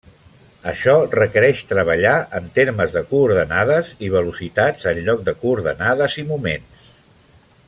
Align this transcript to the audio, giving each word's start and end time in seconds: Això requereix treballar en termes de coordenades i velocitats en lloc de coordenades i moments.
Això 0.69 0.93
requereix 1.15 1.61
treballar 1.71 2.15
en 2.39 2.49
termes 2.57 2.97
de 2.97 3.05
coordenades 3.13 3.93
i 4.09 4.13
velocitats 4.17 4.91
en 4.93 5.05
lloc 5.09 5.25
de 5.29 5.37
coordenades 5.45 6.21
i 6.25 6.29
moments. 6.35 6.87